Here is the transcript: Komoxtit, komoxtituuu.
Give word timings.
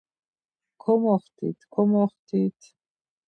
Komoxtit, 0.81 1.59
komoxtituuu. 1.73 2.73